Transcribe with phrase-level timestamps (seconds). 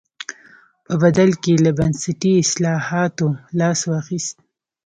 [0.85, 3.27] په بدل کې یې له بنسټي اصلاحاتو
[3.59, 4.35] لاس واخیست.